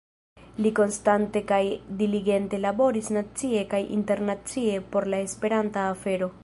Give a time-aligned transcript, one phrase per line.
[0.65, 1.59] Li konstante kaj
[2.01, 6.37] diligente laboris nacie kaj internacie por la esperanta afero.